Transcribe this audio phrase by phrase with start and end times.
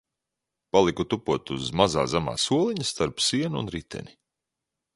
[0.75, 4.21] Paliku tupot uz mazā zemā soliņa starp sienu un riteni.